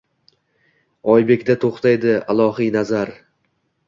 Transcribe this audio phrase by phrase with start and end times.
[1.15, 3.13] Oybekda to’xtaydi Ilohiy nazar.